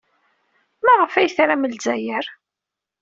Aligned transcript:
Maɣef 0.85 1.13
ay 1.15 1.29
tram 1.35 1.63
Lezzayer? 1.71 2.25